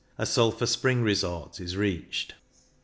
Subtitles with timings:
[0.17, 2.33] a sulphur spring resort, is reached.